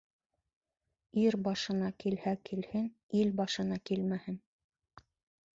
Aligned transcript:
Ир 1.23 1.37
башына 1.49 1.91
килһә 2.03 2.35
килһен, 2.49 2.89
ил 3.21 3.37
башына 3.43 3.81
килмәһен. 3.91 4.45